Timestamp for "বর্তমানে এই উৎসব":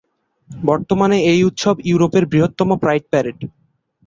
0.49-1.75